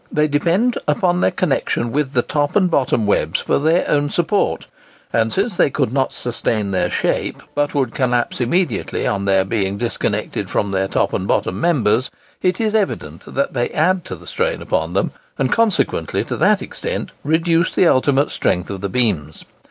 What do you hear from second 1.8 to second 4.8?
with the top and bottom webs for their own support;